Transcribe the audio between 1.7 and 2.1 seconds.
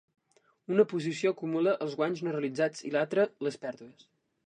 els